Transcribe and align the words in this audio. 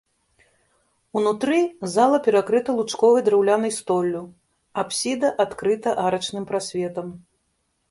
Унутры 1.19 1.59
зала 1.95 2.17
перакрыта 2.27 2.75
лучковай 2.79 3.25
драўлянай 3.29 3.75
столлю, 3.79 4.23
апсіда 4.85 5.33
адкрыта 5.47 5.97
арачным 6.09 6.51
прасветам. 6.53 7.17